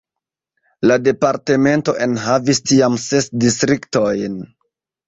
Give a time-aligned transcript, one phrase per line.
[0.91, 4.43] La departemento enhavis tiam ses distriktojn.